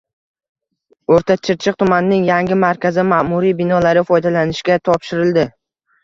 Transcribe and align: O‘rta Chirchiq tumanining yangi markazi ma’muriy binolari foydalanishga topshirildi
O‘rta 1.17 1.33
Chirchiq 1.47 1.75
tumanining 1.83 2.23
yangi 2.29 2.57
markazi 2.63 3.03
ma’muriy 3.09 3.53
binolari 3.59 4.03
foydalanishga 4.11 4.79
topshirildi 4.91 5.45